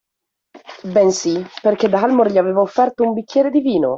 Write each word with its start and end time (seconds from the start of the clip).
Bensì 0.93 1.45
perché 1.61 1.87
Dalmor 1.87 2.31
gli 2.31 2.39
aveva 2.39 2.61
offerto 2.61 3.03
un 3.03 3.13
bicchiere 3.13 3.51
di 3.51 3.59
vino 3.61 3.89